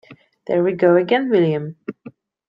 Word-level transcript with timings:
There 0.47 0.63
we 0.63 0.73
go 0.73 0.95
again, 0.95 1.29
William! 1.29 1.75